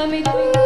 Let 0.00 0.08
me 0.08 0.59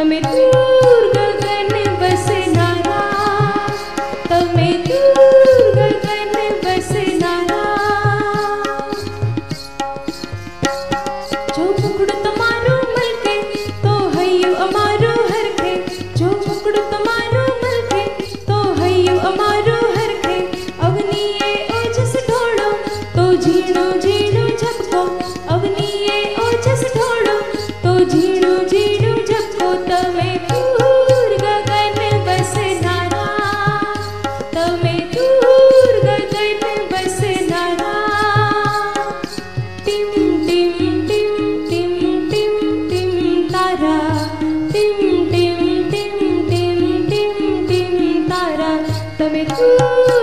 Let 0.00 0.08
me 0.08 0.18
do 0.22 0.49
તમે 49.19 49.43
દૂર 49.49 50.18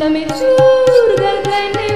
तमे 0.00 0.24
चूर्गगने 0.38 1.91